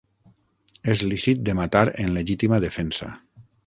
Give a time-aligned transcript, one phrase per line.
[0.93, 3.17] És lícit de matar en legítima defensa.